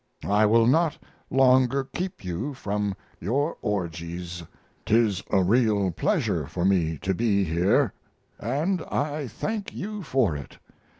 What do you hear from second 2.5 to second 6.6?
from your orgies. 'Tis a real pleasure